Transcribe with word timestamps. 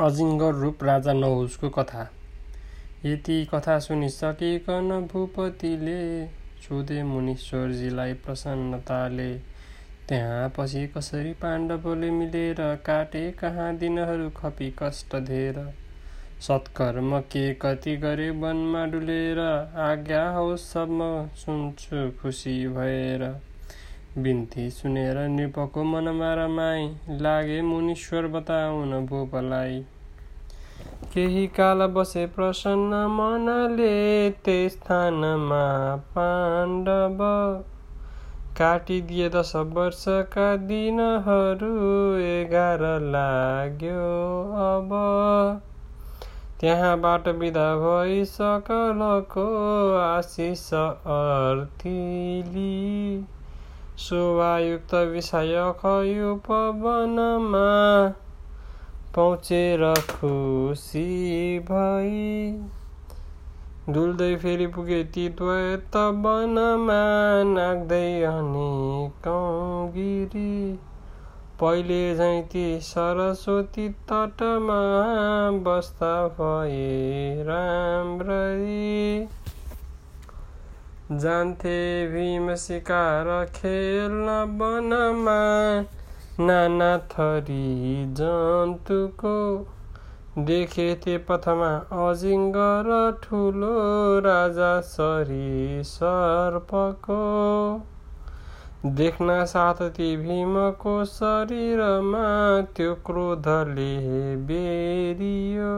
अजिङ्गर 0.00 0.54
रूप 0.54 0.84
राजा 0.84 1.12
नहुसको 1.12 1.68
कथा। 1.68 2.10
यति 3.04 3.48
कथा 3.54 3.78
सुनिसकिकन 3.78 5.08
भूपतिले 5.12 6.26
सोधे 6.60 7.02
मुनीश्वरजीलाई 7.02 8.12
प्रसन्नताले 8.12 9.34
त्यहाँ 10.08 10.52
पछि 10.58 10.86
कसरी 10.86 11.32
पाण्डवले 11.32 12.10
मिलेर 12.10 12.56
काटे 12.86 13.30
कहाँ 13.32 13.76
दिनहरू 13.76 14.30
खपी 14.30 14.74
कष्ट 14.78 15.16
धेर? 15.16 15.74
सत्कर्म 16.40 17.20
के 17.20 17.54
कति 17.54 17.96
गरे 17.96 18.30
वनमा 18.30 18.86
डुलेर 18.86 19.38
आज्ञा 19.80 20.28
होस् 20.30 20.70
सब 20.72 20.88
सुन्छु 21.36 22.10
खुसी 22.22 22.68
भएर। 22.68 23.24
बिन्ती 24.18 24.70
सुनेर 24.70 25.18
नृपको 25.28 25.82
मनमा 25.84 26.34
रमाई 26.34 26.86
लागे 27.20 27.60
मुनीश्वर 27.62 28.26
बताउन 28.26 29.06
भूपलाई। 29.06 29.76
केही 31.14 31.46
काल 31.46 31.86
बसे 31.86 32.26
प्रसन्न 32.26 33.02
मनले 33.10 33.94
त्यस 34.30 34.72
स्थानमा 34.72 35.62
पाण्डव 35.96 37.24
काटिदिए 38.58 39.28
दश 39.28 39.52
वर्षका 39.56 40.50
दिनहरू 40.56 41.72
एघार 42.26 42.86
लाग्यो 43.10 44.06
अब। 44.66 44.94
त्यहाँबाट 46.60 47.28
विदा 47.28 47.68
भई 47.76 48.24
सकलको 48.24 49.50
आशिष 49.96 50.70
अर्थीली। 50.74 52.70
शोभायुक्त 54.00 54.94
विषय 54.94 55.54
पवनमा 56.46 57.64
पहुँचेर 59.16 59.82
खुसी 60.10 61.08
भई। 61.70 62.28
डुल्दै 63.90 64.36
फेरि 64.36 64.66
पुगे 64.66 65.02
द्वैत 65.16 65.96
वनमा 66.24 67.00
नाग्दै 67.48 68.22
अनि 68.22 69.10
गिरी 69.26 70.52
पहिले 71.60 72.02
झैँ 72.16 72.42
ती 72.42 72.64
सरस्वती 72.82 73.88
तटमा 74.10 74.78
बस्दा 75.66 76.14
भए 76.38 76.86
राम्ररी। 77.48 79.26
जान्थे 81.12 82.06
भीम 82.08 82.54
सिकार 82.54 83.28
खेल्न 83.54 84.34
वनमा 84.60 85.38
नाना 86.46 86.98
थरी 86.98 88.04
जन्तुको 88.12 89.36
देखेथे 90.38 91.16
पथमा 91.18 91.70
अजिङ्गर 92.02 92.90
ठुलो 93.22 93.70
राजा 94.20 94.80
सरी 94.80 95.82
सर्पको। 95.84 97.16
देख्न 98.86 99.44
साथ 99.44 99.82
ती 99.96 100.16
भीमको 100.16 100.94
शरीरमा 101.04 102.28
त्यो 102.76 102.94
क्रोधले 102.94 103.96
बेरियो। 104.36 105.72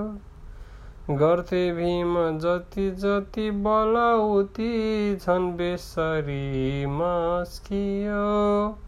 गर्थे 1.11 1.72
भीम 1.72 2.39
जति 2.39 2.91
जति 2.91 3.50
बल 3.50 3.97
उति 4.20 5.19
झन् 5.22 5.53
बेसरी 5.53 6.86
मस्कियो। 6.86 8.78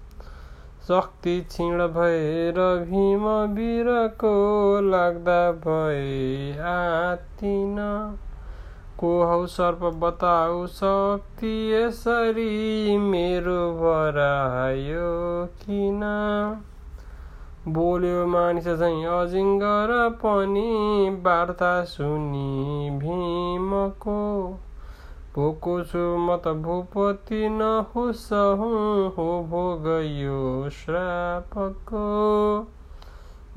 शक्ति 0.89 1.41
क्षीण 1.41 1.79
भएर 1.79 2.85
भीम 2.91 3.27
वीरको 3.29 4.35
लाग्दा 4.81 5.53
भए 5.53 6.53
आतिन। 6.59 7.77
को 8.99 9.25
हौ 9.25 9.47
सर्प 9.47 9.79
बताऊ 9.79 10.67
शक्ति 10.67 11.73
यसरी 11.73 12.99
मेरो 12.99 13.73
भरायो 13.73 15.47
किन? 15.47 16.01
बोल्यो 17.69 18.27
मानिस 18.27 18.65
झैँ 18.65 19.05
अजिङ्गर 19.05 20.11
पनि 20.23 21.11
वार्ता 21.23 21.85
सुनि 21.85 22.91
भीमको। 23.03 24.19
भोको 25.35 25.85
छु 25.85 25.99
म 25.99 26.37
त 26.37 26.49
भूपति 26.49 27.49
नहुस 27.49 28.29
हो 28.33 29.47
भोग 29.51 29.89
यो 30.05 30.71
श्रापको। 30.71 32.05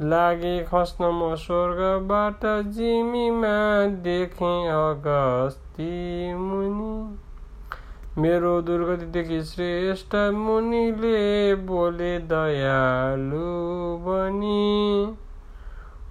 लागे 0.01 0.63
खस्न 0.63 1.05
म 1.05 1.35
स्वर्गबाट 1.35 2.67
जिमीमा 2.71 3.85
देखेँ 3.85 4.67
अगस्ती 4.67 5.93
मुनि। 6.33 7.26
मेरो 8.17 8.61
दुर्गतिदेखि 8.61 9.43
श्रेष्ठ 9.43 10.15
मुनिले 10.15 11.55
बोले 11.55 12.19
दयालु 12.19 13.41
बनी। 14.05 15.17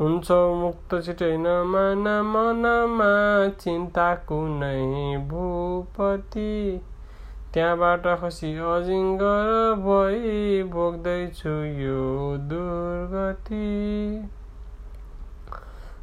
हुन्छ 0.00 0.30
मुक्त 0.30 0.94
छिटै 1.04 1.36
नमान 1.36 2.04
मनमा 2.26 3.10
चिन्ता 3.48 4.14
कुनै 4.14 5.16
भूपति। 5.28 6.80
त्यहाँबाट 7.54 8.06
खसी 8.20 8.52
अजिङ्गर 8.58 9.50
भई 9.82 10.62
भोग्दैछु 10.62 11.56
यो 11.82 12.02
दुर्गति। 12.36 13.68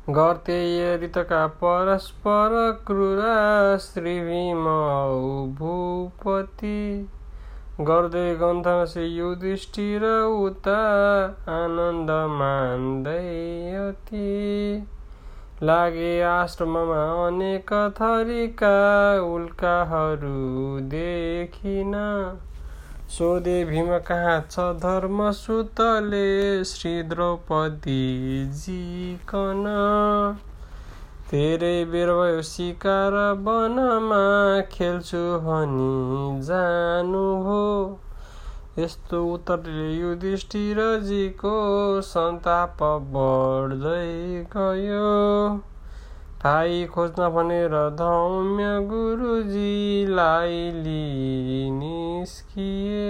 गर्थे 0.09 0.55
यरितका 0.77 1.45
परस्पर 1.59 2.53
क्रूरा 2.87 3.35
श्री 3.77 4.15
भूपति 5.59 6.81
गर्दै 7.81 8.25
गन्थन 8.35 9.01
युधिष्ठिर 9.11 10.03
उता 10.25 10.75
आनन्द 11.53 12.11
मान्दै 12.33 13.15
अति 13.77 14.27
लागे 15.63 16.13
आश्रममा 16.29 17.03
अनेक 17.27 17.73
थरीका 18.01 18.75
उल्काहरू 19.33 20.79
देखिन। 20.91 21.93
सोधे 23.13 23.63
भीम 23.65 23.89
कहाँ 24.05 24.39
छ 24.51 24.63
धर्मसुतले 24.81 26.29
श्री 26.65 26.91
द्रौपदी 27.09 27.97
जिकन 28.61 29.67
धेरै 31.31 31.73
बेर 31.91 32.11
भयो 32.13 32.39
सिकार 32.47 33.17
वनमा 33.47 34.21
खेल्छु 34.71 35.21
भनी 35.43 35.89
जानुभयो 36.47 37.59
यस्तो 38.79 39.19
उत्तरले 39.33 39.85
युधिष्ठिरजीको 39.91 41.53
सन्ताप 42.07 42.81
बढ्दै 43.13 44.09
गयो 44.57 45.13
भाइ 46.43 46.85
खोज्न 46.85 47.27
भनेर 47.29 47.73
धौम्य 47.89 48.63
गुरुजीलाई 48.87 50.57
लिई 50.75 51.69
निस्किए 51.71 53.05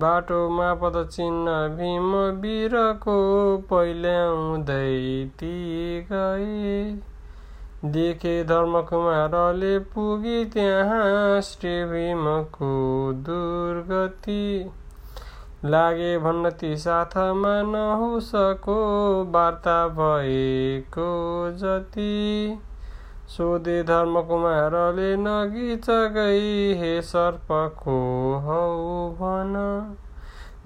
बाटोमा 0.00 0.68
पद 0.74 0.98
चिन्ह 1.12 1.56
भीम 1.78 2.14
वीरको 2.40 3.16
पहिल्याउँदै 3.70 4.92
ती 5.40 5.56
गए। 6.12 6.76
देखे 7.84 8.44
धर्मकुमारले 8.44 9.78
पुगी 9.78 10.44
त्यहाँ 10.44 11.40
श्री 11.40 11.74
भीमको 11.84 12.70
दुर्गति। 13.12 14.44
लागे 15.64 16.18
भन्न 16.18 16.50
ती 16.50 16.76
साथमा 16.76 17.62
नहुसको 17.62 18.76
वार्ता 19.24 19.88
भएको 19.88 21.08
जति। 21.50 22.58
सोधे 23.28 23.82
धर्मकुमारले 23.82 25.16
गई 26.14 26.74
हे 26.74 27.02
सर्पको 27.02 27.96
हौ 28.44 28.62
भन। 29.18 29.52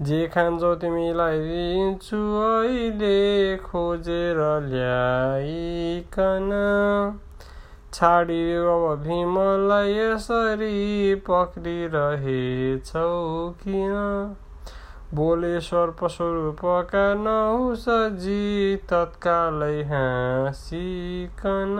जे 0.01 0.27
खान्छौ 0.27 0.71
तिमीलाई 0.75 1.39
दिन्छु 1.39 2.21
अहिले 2.45 3.57
खोजेर 3.57 4.41
ल्याइकन। 4.63 6.49
छाडियो 7.93 8.63
अब 8.77 9.03
भीमलाई 9.03 9.93
यसरी 9.93 11.15
पक्रिरहेछौ 11.15 13.13
किन? 13.63 13.93
बोले 15.13 15.61
सर्पस्वरूपका 15.61 17.13
नहुसजी 17.13 18.75
तत्कालै 18.75 19.83
हाँसिकन। 19.83 21.75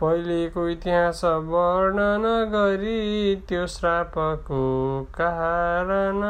पहिलेको 0.00 0.68
इतिहास 0.68 1.20
वर्णन 1.24 2.50
गरी 2.52 3.42
त्यो 3.48 3.66
श्रापको 3.66 5.06
कारण। 5.14 6.20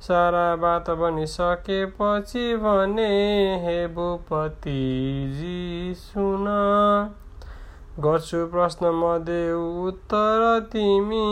सारा 0.00 0.56
बात 0.56 0.90
बनिसकेपछि 0.90 2.56
भने 2.56 3.64
हे 3.64 3.86
भूपतिजी 3.86 5.94
सुन। 5.94 6.44
गर्छु 8.00 8.40
प्रश्न 8.46 8.90
म 8.94 9.06
उत्तर। 9.86 10.42
तिमी 10.72 11.22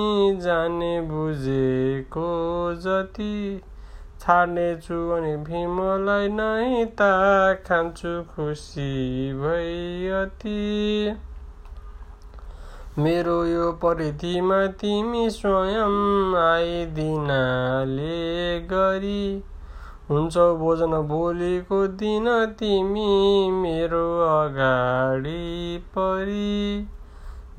जाने 0.41 0.95
बुझेको 1.11 2.31
जति 2.85 3.37
छाड्नेछु 4.21 4.99
अनि 5.11 5.37
भीमलाई 5.47 6.29
नै 6.33 6.85
ता 7.01 7.11
खान्छु 7.69 8.15
खुसी 8.33 8.89
भई 9.43 10.11
अति। 10.21 10.59
मेरो 12.99 13.39
यो 13.47 13.73
परिधिमा 13.83 14.61
तिमी 14.83 15.25
स्वयं 15.31 15.97
आइदिनाले 16.43 18.21
गरी 18.73 19.25
हुन्छौ 20.11 20.57
भोजन 20.57 21.09
भोलिको 21.09 21.87
दिन 21.87 22.47
तिमी 22.59 23.51
मेरो 23.51 24.27
अगाडि 24.27 25.85
परि। 25.97 26.87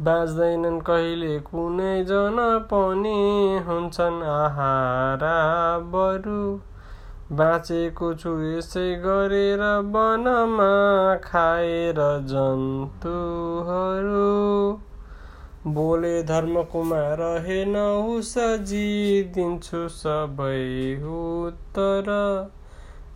बाँच्दैनन् 0.01 0.81
कहिले 0.81 1.39
कुनै 1.39 2.03
जन 2.03 2.67
पनि 2.71 3.59
हुन्छन् 3.67 4.23
आहारा 4.23 5.37
बरु 5.93 6.59
बाँचेको 7.35 8.13
छु 8.13 8.29
यसै 8.41 8.95
गरेर 9.05 9.61
वनमा 9.95 10.67
खाएर 11.23 11.97
जन्तुहरू। 12.27 13.17
बोले 15.67 16.23
धर्मकुमार 16.23 17.21
हे 17.45 17.65
नहुसजी 17.65 19.23
दिन्छु 19.35 19.79
सबै 19.93 20.59
उत्तर। 21.13 22.11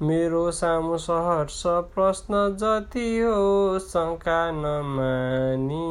मेरो 0.01 0.41
सामु 0.51 0.97
सहर्ष 0.97 1.61
प्रश्न 1.95 2.41
जति 2.61 3.05
हो 3.19 3.79
शङ्का 3.79 4.39
नमानी 4.51 5.85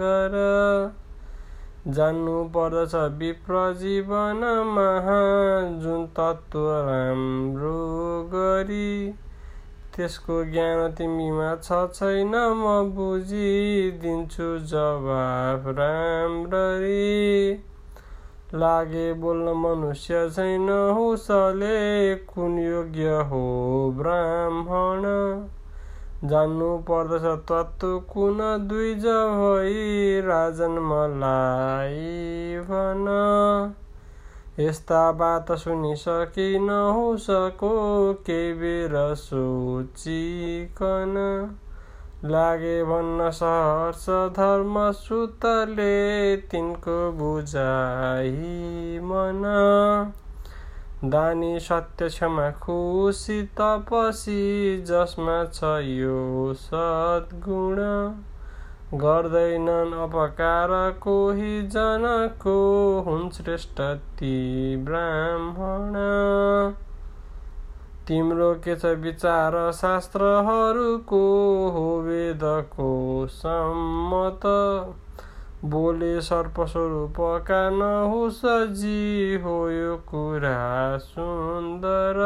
गर। 0.00 0.36
जान्नु 1.88 2.36
पर्दछ 2.56 2.94
विप्र 2.94 3.60
जीवनमा 3.74 4.88
जुन 5.82 6.06
तत्त्व 6.18 6.66
राम्रो 6.88 7.78
गरी 8.34 8.90
त्यसको 9.98 10.34
ज्ञान 10.50 10.92
तिमीमा 10.98 11.46
छ 11.62 11.78
छैन 11.94 12.34
म 12.34 12.74
बुझिदिन्छु 12.96 14.50
जवाफ 14.72 15.64
राम्ररी। 15.78 17.08
लागे 18.54 19.06
बोल्न 19.22 19.54
मनुष्य 19.56 20.20
छैन 20.30 20.68
हुसले 20.98 21.80
कुन 22.30 22.58
योग्य 22.58 23.16
हो 23.30 23.40
ब्राह्मण। 23.96 25.08
जान्नु 26.24 26.70
पर्दछ 26.86 27.26
तत्त्व 27.50 27.98
कुन 28.12 28.38
दुई 28.68 28.94
भई 28.94 30.20
राजन 30.20 30.78
मलाई 30.86 32.56
भन। 32.70 33.04
यस्ता 34.60 35.12
बात 35.12 35.52
सुनिसके 35.52 36.58
नहुसको 36.58 38.14
केही 38.26 38.52
बेर 38.52 39.14
सोचिकन। 39.14 41.14
लागे 42.24 42.84
भन्न 42.84 43.30
सहर्ष 43.30 44.36
धर्म 44.36 44.92
सुतले 44.92 46.36
तिनको 46.36 47.12
बुझाइ 47.12 48.30
मन। 49.02 49.42
दानी 51.04 51.60
सत्य 51.60 52.08
क्षमा 52.08 52.50
खुसी 52.50 53.42
तपसी 53.42 54.82
जसमा 54.82 55.44
छ 55.44 55.64
यो 55.88 56.54
सद्गुण। 56.54 57.76
गर्दैनन् 58.94 59.92
अपकार 59.92 60.90
कोही 60.90 61.62
जनको 61.62 62.54
हुन् 63.06 63.30
श्रेष्ठ 63.30 63.80
ती 63.96 64.76
ब्राह्मण। 64.76 65.92
तिम्रो 68.06 68.54
के 68.54 68.76
छ 68.76 68.86
विचार 68.86 69.72
शास्त्रहरूको 69.72 71.20
हो 71.70 72.00
वेदको 72.00 73.26
सम्मत? 73.26 74.40
बोले 75.64 76.20
सर्पस्वरूपका 76.20 77.70
नहुसजी 77.70 79.40
हो 79.44 79.70
यो 79.70 79.96
कुरा 79.96 80.98
सुन्दर। 80.98 82.18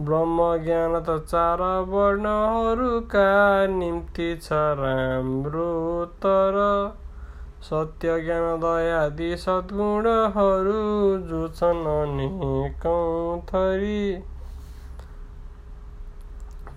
ब्रह्म 0.00 0.44
ज्ञान 0.64 0.92
त 0.98 1.14
चार 1.24 1.62
वर्णहरूका 1.88 3.24
निम्ति 3.72 4.28
छ 4.42 4.58
राम्रो 4.78 5.70
तर 6.24 6.56
सत्य 7.62 8.20
ज्ञान 8.20 8.46
दयादि 8.60 9.30
सद्गुणहरू 9.36 10.76
जो 11.30 11.40
छन् 11.56 11.82
अनेकौँ 11.94 13.40
थरी। 13.50 14.02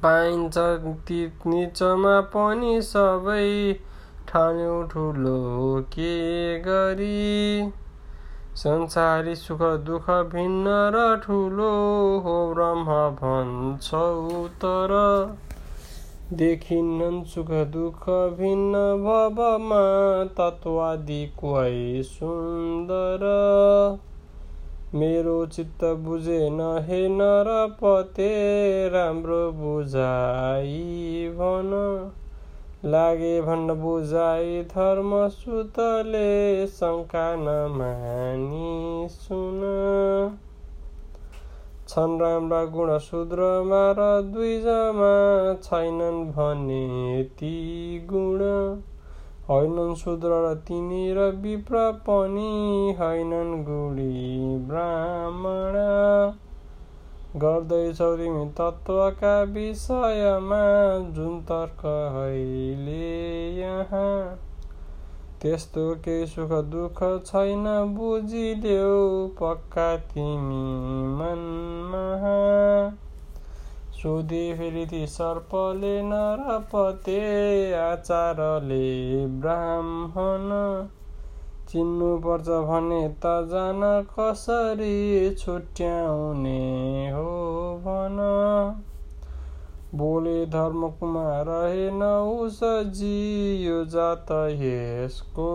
पाइन्छ 0.03 0.65
ती 1.07 1.19
निचमा 1.47 2.15
पनि 2.33 2.73
सबै 2.81 3.45
ठान्यो 4.27 4.75
ठुलो 4.91 5.37
के 5.93 6.11
गरी। 6.59 7.71
संसारी 8.55 9.35
सुख 9.35 9.61
दुःख 9.61 10.09
भिन्न 10.33 10.67
र 10.67 11.21
ठुलो 11.23 11.69
हो 12.19 12.53
ब्रह्म 12.53 12.97
भन्छौ 13.15 14.47
तर 14.63 14.91
देखिन्नन् 16.33 17.23
सुख 17.23 17.47
दुःख 17.47 18.05
भिन्न 18.37 18.83
भवमा 19.03 19.83
तत्वादि 20.37 21.25
क्वै 21.39 22.03
सुन्दर। 22.03 23.25
मेरो 24.95 25.45
चित्त 25.45 25.83
बुझेन 25.83 26.61
हे 26.89 27.07
नरपते 27.09 28.31
राम्रो 28.89 29.51
बुझाइ 29.51 30.73
भन 31.33 31.71
लागे 32.85 33.41
भन्न 33.41 33.73
बुझाइ 33.73 34.63
धर्म 34.63 35.27
सुतले 35.29 36.67
शङ्का 36.67 37.35
नमानी 37.35 39.07
सुन। 39.11 39.61
छन् 41.87 42.21
राम्रा 42.21 42.65
गुण 42.65 42.97
शूद्रमा 42.97 43.91
र 43.91 44.21
द्विजमा 44.21 45.13
छैनन् 45.63 46.25
भने 46.25 47.23
ती 47.23 47.53
गुण। 47.99 48.39
होइनन् 49.49 49.95
शूद्र 49.95 50.27
र 50.27 50.55
तिनी 50.55 51.13
र 51.13 51.19
विप्र 51.19 51.91
पनि 51.91 52.95
होइनन् 52.99 53.63
गुडी 53.63 54.57
ब्राह्मण। 54.67 55.73
गर्दैछौ 57.35 58.07
तिमी 58.17 58.45
तत्त्वका 58.57 59.33
विषयमा 59.53 60.63
जुन 61.13 61.39
तर्क 61.43 61.85
अहिले 61.85 63.07
यहाँ 63.59 64.11
त्यस्तो 65.41 65.85
केही 66.03 66.27
सुख 66.27 66.51
दुःख 66.71 67.01
छैन 67.25 67.65
बुझिदेऊ 67.95 69.27
पक्का 69.39 69.87
तिमी 70.11 70.61
मनमा 71.17 72.05
सोधे 73.95 74.45
फेरि 74.55 74.85
ती 74.85 75.05
सर्पले 75.09 75.95
नरपते 76.03 77.19
आचारले 77.81 78.85
ब्राह्मण 79.39 80.49
चिन्नुपर्छ 81.73 82.47
भने 82.65 82.97
त 83.21 83.29
जान 83.51 83.85
कसरी 84.09 84.97
छुट्याउने 85.35 86.59
हो 87.11 87.29
भन। 87.85 88.19
बोले 89.95 90.35
धर्मकुमार 90.45 91.49
हे 91.49 91.89
नौसजी 91.91 93.17
यो 93.65 93.79
जात 93.85 94.31
यसको 94.61 95.49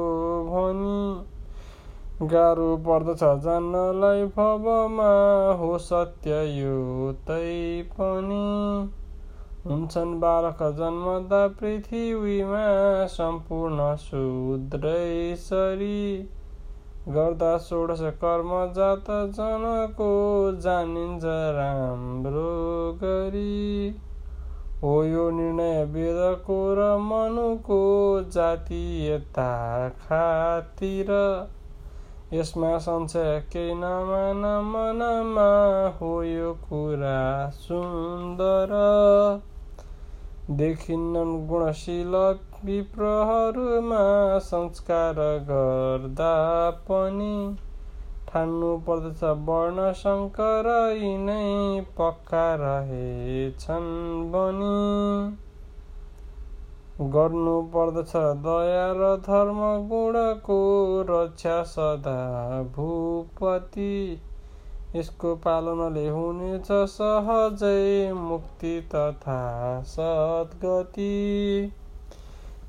भनी 0.48 2.28
गाह्रो 2.28 2.68
पर्दछ 2.86 3.24
जान्नलाई 3.44 4.24
भवमा 4.36 5.10
हो 5.54 5.72
सत्य 5.78 6.38
यो 6.54 6.78
तै 7.26 7.50
पनि। 7.92 8.46
हुन्छन् 9.68 10.12
बालक 10.20 10.60
जन्मदा 10.76 11.38
पृथ्वीमा 11.56 12.60
सम्पूर्ण 13.14 13.88
शूद्रैसरी 14.04 15.88
गर्दा 17.16 17.50
षोडश 17.64 18.00
कर्म 18.22 18.54
जात 18.78 19.10
जनको 19.38 20.06
जानिन्छ 20.64 21.34
राम्रो 21.56 22.54
गरी 23.02 23.52
हो 24.82 24.94
यो 25.04 25.28
निर्णय 25.36 25.84
वेदको 25.92 26.58
र 26.78 26.88
मनुको 27.04 27.78
जातीयता 28.34 29.46
खातिर 30.00 31.14
यसमा 32.32 32.72
संशय 32.78 33.38
केही 33.52 33.74
नमान 33.76 34.42
मनमा 34.70 35.50
हो 36.00 36.10
यो 36.24 36.52
कुरा 36.64 37.20
सुन्दर 37.60 38.74
देखिन्न 40.50 41.46
गुणशील 41.46 42.14
विप्रहरूमा 42.64 44.38
संस्कार 44.38 45.14
गर्दा 45.18 46.34
पनि। 46.70 47.56
ठान्नु 48.28 48.76
पर्दछ 48.76 49.24
वर्ण 49.24 49.92
शङ्कर 49.92 50.68
यिनै 51.02 51.80
पक्का 51.98 52.54
रहेछन् 52.54 53.90
बनी 54.32 54.78
गर्नु 57.10 57.62
पर्दछ 57.62 58.12
दया 58.46 58.86
र 58.92 59.16
धर्म 59.16 59.60
गुणको 59.88 60.58
रक्षा 61.10 61.62
सदा 61.62 62.16
भूपति। 62.62 64.20
यसको 64.96 65.34
पालनले 65.36 66.08
हुनेछ 66.08 66.68
सहजै 66.92 68.12
मुक्ति 68.12 68.70
तथा 68.94 69.40
सद्गति। 69.82 71.10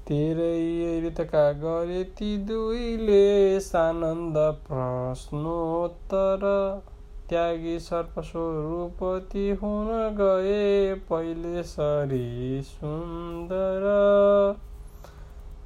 तेरै 0.08 1.08
ऋतका 1.08 1.42
गरे 1.64 2.04
ती 2.04 2.38
दुईले 2.38 3.60
सानन्द 3.60 4.38
प्रश्नोत्तर 4.68 6.46
त्यागी 7.30 7.80
सर्पस्वरूपति 7.80 9.50
हुन 9.64 9.90
गए 10.22 10.94
पहिले 11.10 11.64
सरी 11.64 12.62
सुन्दर। 12.62 13.86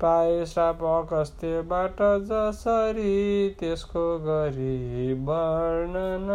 पाए 0.04 0.46
श्राप 0.46 0.84
अगस्त्यबाट 0.84 2.02
जसरी 2.24 3.50
त्यसको 3.60 4.02
गरी 4.20 5.14
वर्णन। 5.14 6.32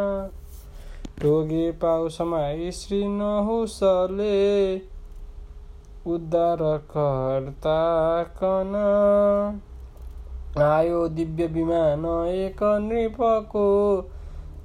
टोगे 1.23 1.71
पाउसमा 1.73 2.71
श्री 2.71 3.01
नहुसले 3.09 4.39
उद्धारकर्ता 6.07 7.81
कन। 8.39 8.75
आयो 10.59 11.09
दिव्य 11.09 11.47
विमान 11.47 12.07
एक 12.29 12.63
नृपको 12.63 13.67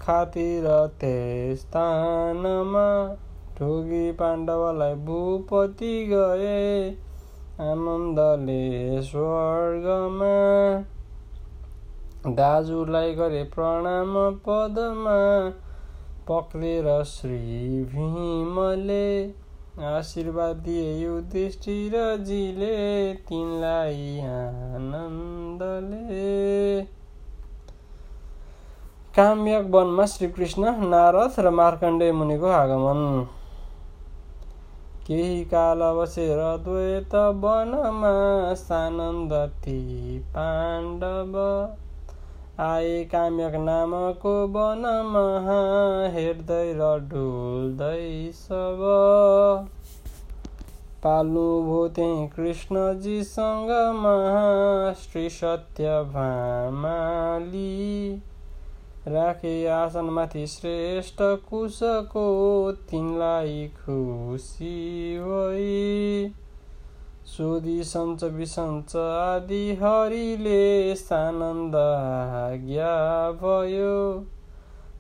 खातिर 0.02 0.64
स्थानमा 1.56 2.88
ठोगी 3.58 4.12
पाण्डवलाई 4.12 4.94
भूपति 4.94 6.06
गए। 6.10 6.92
आनन्दले 7.62 9.02
स्वर्गमा 9.02 10.30
दाजुलाई 12.28 13.12
गरे 13.14 13.44
प्रणाम 13.44 14.16
पदमा 14.46 15.18
पक्रेर 16.30 16.88
श्री 17.04 17.38
भीमले 17.84 19.06
आशीर्वाद 19.86 20.56
दिए 20.56 20.88
युधिष्ठिरजीले 21.04 22.72
तिनलाई 23.14 24.20
आनन्दले। 24.30 26.02
काम्यक 29.16 29.70
वनमा 29.70 30.06
श्रीकृष्ण 30.06 30.76
नारद 30.90 31.40
र 31.40 31.50
मार्कण्डे 31.52 32.12
मुनिको 32.12 32.48
आगमन। 32.48 33.02
केही 35.08 35.44
काल 35.44 35.82
बसेर 35.96 36.42
द्वैत 36.64 37.16
वनमा 37.44 38.12
सानन्द 38.54 39.34
ती 39.64 39.80
पाण्डव। 40.30 41.36
आए 42.64 43.04
काम्यक 43.12 43.56
नामको 43.62 44.34
वनमा 44.48 45.26
हेर्दै 46.14 46.68
र 46.74 46.90
डुल्दै 47.12 48.04
सब। 48.34 48.84
पाल्नुभयो 51.04 51.80
त्यही 51.96 52.28
कृष्णजीसँगमा 52.28 54.14
श्री 55.00 55.30
सत्य 55.30 55.96
भामाली 56.14 57.74
राखे 59.08 59.66
आसनमाथि 59.68 60.48
श्रेष्ठ 60.48 61.18
कुशको 61.22 62.28
तिनलाई 62.72 63.68
खुसी 63.68 64.76
भई 65.20 66.32
सोधी 67.26 67.84
सञ्च 67.84 68.24
बिसञ्च 68.24 68.96
आदि 68.96 69.60
हरिले 69.82 70.96
सानन्द 70.96 71.76
आज्ञा 71.76 72.96
भयो। 73.32 74.26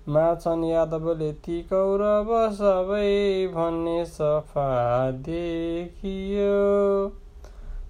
माछन् 0.09 0.63
यादवले 0.65 1.31
ती 1.33 1.61
कौरव 1.61 2.29
सबै 2.53 3.47
भन्ने 3.47 4.05
सफा 4.05 4.69
देखियो। 5.11 6.53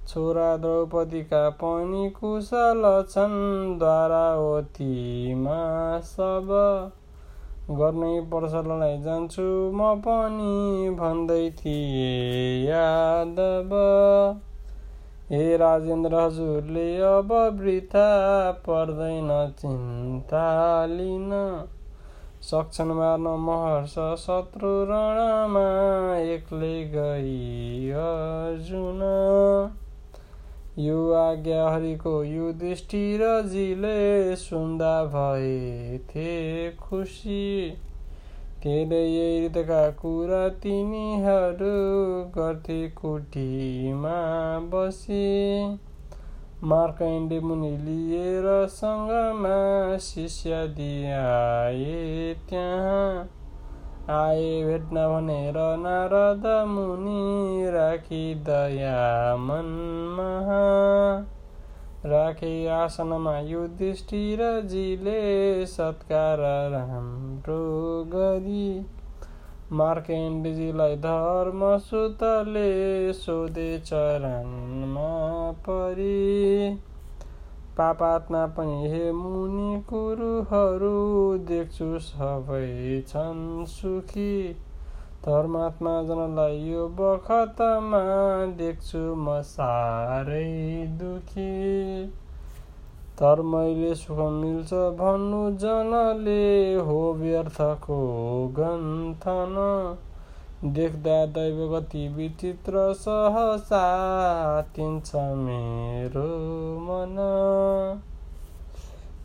छोरा 0.08 0.58
द्रौपदीका 0.58 1.50
पनि 1.50 2.10
कुशल 2.10 3.06
छन् 3.10 3.80
द्वारावतीमा 3.80 5.60
सब। 6.00 6.50
गर्नै 7.72 8.22
पर्छ 8.22 8.54
लडाइँ 8.54 9.04
जान्छु 9.04 9.72
म 9.74 10.02
पनि 10.02 10.90
भन्दै 10.90 11.50
थिएँ 11.50 12.66
यादव। 12.68 13.76
हे 15.30 15.58
राजेन्द्र 15.58 16.16
हजुरले 16.16 17.02
अब 17.02 17.32
वृथा 17.62 18.08
पर्दैन 18.52 19.56
चिन्ता 19.60 20.86
लिन। 20.86 21.32
सक्छन् 22.42 22.92
मार्न 22.92 23.24
महर्ष 23.24 23.94
शत्रु 24.26 24.74
रणमा 24.84 25.68
एक्लै 26.18 26.76
गई 26.94 27.90
अर्जुन। 27.90 29.00
यो 30.80 31.14
आज्ञा 31.14 31.70
हरिको 31.70 32.24
युधिष्ठिरजीले 32.24 34.36
सुन्दा 34.36 35.06
भए 35.06 35.98
थे 35.98 36.72
खुसी। 36.72 37.70
धेरै 38.64 39.40
हृदयका 39.44 39.90
कुरा 39.90 40.50
तिनीहरू 40.50 41.72
गर्थे 42.38 42.90
कुटीमा 42.90 44.18
बसी। 44.74 45.78
मार्कण्डे 46.64 47.40
मुनि 47.40 47.78
लिएर 47.78 48.68
सँगमा 48.68 49.98
शिष्य 49.98 50.68
दिए 50.68 52.34
त्यहाँ। 52.50 53.30
आए 54.10 54.64
भेट्न 54.64 54.96
भनेर 54.96 55.58
नारद 55.58 56.68
मुनि 56.68 57.70
राखी 57.70 58.36
दया 58.36 59.36
मनमा 59.36 60.34
राखे 62.06 62.68
आसनमा 62.68 63.40
युधिष्ठिरजीले 63.40 65.22
सत्कार 65.66 66.38
राम्रो 66.72 68.04
गरी। 68.04 68.86
मार्केण्डजीलाई 69.72 70.96
धर्मसुतले 70.96 72.72
सोधे 73.14 73.80
चरणमा 73.80 75.12
परी। 75.52 76.80
पापात्मा 77.78 78.46
पनि 78.46 78.90
हे 78.90 79.12
मुनि 79.12 79.84
कुरुहरू 79.90 80.98
देख्छु 81.38 81.88
सबै 82.00 82.68
छन् 83.08 83.66
सुखी। 83.66 84.54
धर्मात्मा 85.26 86.04
जनलाई 86.04 86.58
यो 86.58 86.88
बखतमा 87.00 88.02
देख्छु 88.58 89.04
म 89.16 89.42
साह्रै 89.42 90.48
दुखी। 91.02 91.50
धर्मैले 93.20 93.96
सुख 93.96 94.18
मिल्छ 94.18 94.74
भन्नु 94.74 95.42
जनले 95.58 96.76
हो 96.76 97.00
व्यर्थको 97.14 98.00
गन्थन। 98.60 99.60
देख्दा 100.66 101.26
दैव 101.26 101.76
गति 101.76 102.08
विचित्र 102.08 102.94
सहसा 102.94 103.80
तिन्छ 104.62 105.16
मेरो 105.16 106.28
मन। 106.80 107.16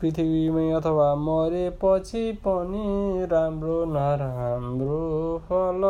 पृथ्वीमै 0.00 0.70
अथवा 0.70 1.14
मरेपछि 1.14 2.32
पनि 2.32 3.26
राम्रो 3.26 3.84
नराम्रो 3.84 5.38
फल। 5.48 5.82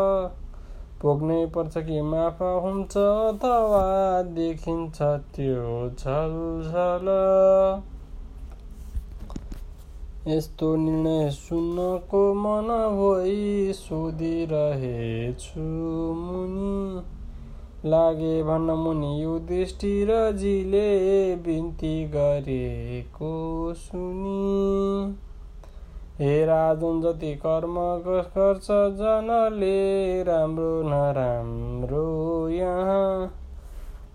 भोग्नै 1.02 1.46
पर्छ 1.46 1.78
कि 1.78 2.02
माफ 2.02 2.42
हुन्छ 2.42 2.96
अथवा 2.96 4.22
देखिन्छ 4.22 5.02
त्यो 5.02 5.88
छलछल 5.98 7.08
यस्तो 10.28 10.74
निर्णय 10.76 11.30
सुन्नको 11.30 12.22
मन 12.34 12.66
भई 12.96 13.72
सोधिरहेछु 13.74 15.60
मुनि 16.16 17.90
लागे 17.90 18.42
भन्न 18.42 18.76
मुनि 18.80 19.12
युधिष्ठिरजीले 19.22 20.84
बिन्ती 21.46 21.94
गरेको 22.14 23.32
सुनि 23.86 25.16
हे 26.20 26.44
राजुन 26.46 27.00
जति 27.02 27.34
कर्म 27.46 27.76
गर्छ 28.06 28.66
जनले 29.00 29.76
राम्रो 30.28 30.70
नराम्रो 30.88 32.08
यहाँ 32.50 33.47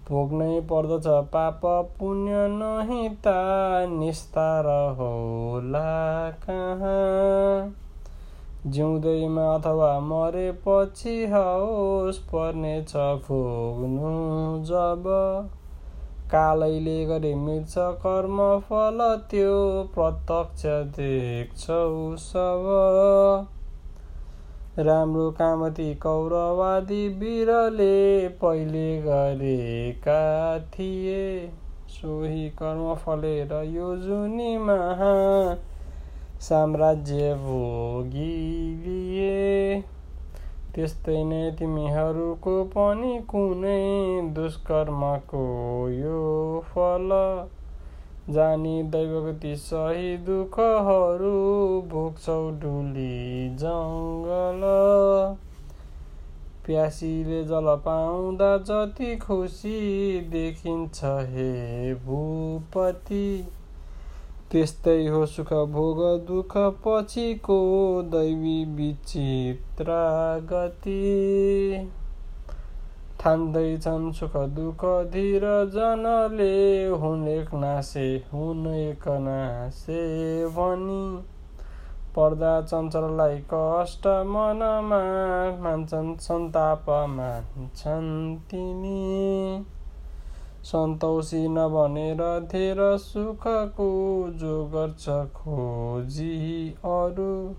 भोग्नै 0.10 0.62
पर्दछ 0.62 1.08
पाप 1.08 1.62
पुण्य 2.00 2.32
नहिता 2.36 3.36
निस्तार 3.86 4.66
होला 4.96 6.32
कहाँ? 6.32 7.76
जिउँदैमा 8.68 9.56
अथवा 9.56 10.00
मरेपछि 10.00 11.26
हाओस् 11.26 12.20
पर्नेछ 12.20 12.94
भोग्नु 12.96 14.12
जब। 14.66 15.04
कालैले 16.32 17.06
गरे 17.06 17.36
मिल्छ 17.36 17.76
कर्म 17.78 18.60
फल 18.60 19.22
त्यो 19.32 19.84
प्रत्यक्ष 19.96 20.64
देख्छौ 20.66 22.16
सब। 22.16 22.64
राम्रो 24.78 25.32
कामती 25.32 25.96
कौरवादी 25.96 27.10
वीरले 27.10 28.28
पहिले 28.28 29.02
गरेका 29.02 30.60
थिए। 30.60 31.52
सोही 31.90 32.50
कर्म 32.50 32.96
फलेर 32.96 33.66
यो 33.66 33.96
जुनीमा 33.96 34.78
साम्राज्य 36.42 37.36
भोगिलिए। 37.36 39.84
त्यस्तै 40.76 41.24
नै 41.24 41.56
तिमीहरूको 41.60 42.64
पनि 42.64 43.22
कुनै 43.30 44.22
दुष्कर्मको 44.34 45.46
यो 45.90 46.64
फल 46.74 47.10
जानी 48.30 48.84
दैवगति 48.84 49.56
सही 49.56 50.18
दुःखहरू 50.18 51.32
भोग्छौ 51.88 52.52
डुली 52.52 53.50
जङ्गल। 53.56 54.62
प्यासीले 56.66 57.44
जल 57.44 57.76
पाउँदा 57.76 58.58
जति 58.58 59.16
खुसी 59.16 60.20
देखिन्छ 60.22 61.04
हे 61.04 61.94
भूपति। 61.94 63.48
त्यस्तै 64.52 65.08
हो 65.08 65.26
सुख 65.26 65.54
भोग 65.54 66.00
दुःख 66.28 66.58
पछिको 66.58 67.60
दैवी 68.04 68.66
विचित्र 68.66 69.86
गति। 70.52 71.92
ठान्दैछन् 73.24 74.12
सुख 74.14 74.38
दुःख 74.38 74.82
धीर 75.12 75.42
जनले 75.74 76.86
हुन 76.88 77.28
एक 77.28 77.54
नासे 77.54 78.24
हुन 78.34 78.68
एक 78.68 79.08
नासे 79.08 80.02
भनी। 80.48 81.24
पर्दा 82.16 82.62
चञ्चललाई 82.62 83.38
कष्ट 83.54 84.08
मनमा 84.08 85.00
मान्छन् 85.62 86.16
सन्ताप 86.18 86.86
मान्छन् 86.90 88.38
तिनी। 88.52 89.66
सन्तोषी 90.64 91.48
नभनेर 91.48 92.48
धेर 92.52 92.98
सुखको 92.98 93.92
जो 94.32 94.66
गर्छ 94.66 95.10
खोजी 95.10 96.70
अरू। 96.86 97.56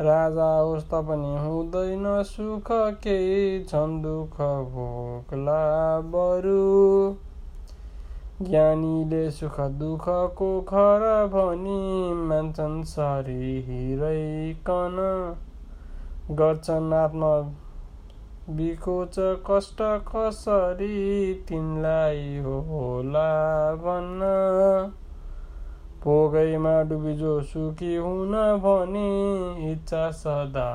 राजा 0.00 0.58
होस् 0.58 0.84
पनि 0.84 1.36
हुँदैन 1.38 2.22
सुख 2.22 2.68
केही 2.72 3.64
झन् 3.64 4.02
दुःख 4.02 4.36
भोग्ला 4.68 5.64
बरु। 6.00 7.14
ज्ञानीले 8.44 9.30
सुख 9.30 9.60
दुःखको 9.60 10.60
घर 10.60 11.04
भनी 11.26 12.12
मान्छन् 12.14 12.84
सरी 12.84 13.60
हिँडैकन 13.60 14.96
गर्छन् 16.30 16.92
आत्मा 16.92 17.34
बिकोच 18.56 19.14
कष्ट 19.18 19.82
कसरी 19.82 21.34
तिनलाई 21.48 22.38
होला 22.38 23.28
भन्न। 23.74 24.30
भोगैमा 26.04 26.82
डुबिजो 26.82 27.40
सुखी 27.40 27.96
हुन 27.96 28.32
भने 28.58 29.08
इच्छा 29.72 30.10
सदा 30.10 30.68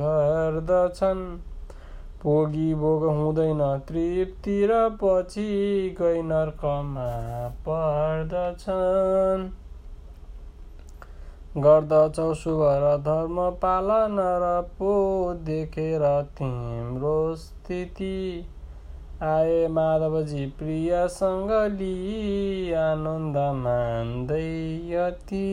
गर्दछन्। 0.00 1.20
भोगी 2.22 2.74
भोग 2.74 3.04
हुँदैन 3.04 3.60
तृप्ति 3.88 4.66
र 4.66 4.78
पछि 5.02 5.44
गै 6.00 6.22
नर्कमा 6.22 7.10
पर्दछन्। 7.68 9.44
गर्दछौ 11.62 12.34
शुभ 12.34 12.62
र 12.62 12.96
धर्म 12.98 13.36
पालन 13.50 14.16
र 14.18 14.62
पो 14.78 14.94
देखेर 15.34 16.06
तिम्रो 16.38 17.34
स्थिति। 17.34 18.16
आए 19.22 19.68
माधवजी 19.68 20.46
प्रियसँग 20.46 21.50
लिई 21.78 22.72
आनन्द 22.72 23.36
मान्दै 23.36 24.40
यति 24.90 25.46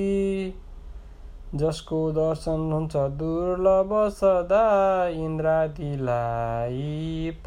जसको 1.55 2.11
दर्शन 2.11 2.65
हुन्छ 2.71 2.95
दुर्लभ 2.95 3.93
सदा 4.09 4.65
इन्द्रादिलाई 5.07 6.81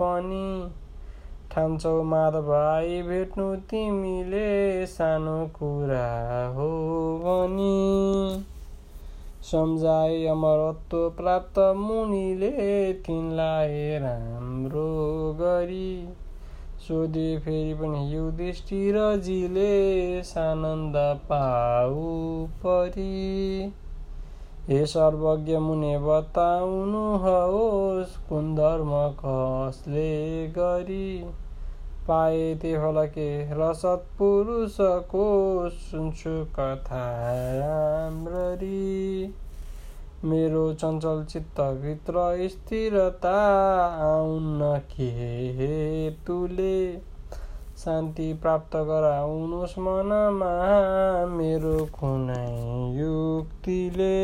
पनि। 0.01 0.71
ठान्छौ 1.53 2.03
माधव 2.03 2.53
आई 2.55 3.03
भेट्नु 3.03 3.57
तिमीले 3.57 4.47
सानो 4.87 5.47
कुरा 5.55 6.09
हो 6.49 6.71
भनी। 7.25 8.54
सम्झाए 9.45 10.27
अमरत्व 10.27 11.11
प्राप्त 11.11 11.59
मुनिले 11.59 12.93
तिनलाई 12.93 13.99
राम्रो 13.99 15.37
गरी। 15.41 16.09
सोधे 16.89 17.39
फेरि 17.39 17.75
पनि 17.75 18.15
युधिष्ठिरजीले 18.15 20.23
सानन्द 20.23 20.95
पाउ 20.97 22.47
परी। 22.47 23.73
हे 24.69 24.87
सर्वज्ञ 24.87 25.59
मुने 25.59 25.99
बताउनुहोस् 25.99 28.29
कुन 28.29 28.55
धर्म 28.55 28.91
कसले 28.93 30.49
गरी? 30.49 31.25
पाए 32.09 32.55
ते 32.55 32.75
फलके 32.75 33.55
र 33.55 33.73
सत्पुरुषको 33.73 35.27
सुन्छु 35.71 36.45
कथा 36.45 37.05
राम्ररी। 37.59 39.35
मेरो 40.25 40.75
चञ्चल 40.75 41.25
चित्तभित्र 41.25 42.15
स्थिरता 42.49 43.37
आउन 43.87 44.79
के 44.97 45.09
हेतुले? 45.57 46.97
शान्ति 47.77 48.35
प्राप्त 48.35 48.77
गराउनुहोस् 48.77 49.79
मनमा 49.79 50.53
मेरो 51.27 51.85
कुनै 51.85 52.51
युक्तिले। 52.99 54.15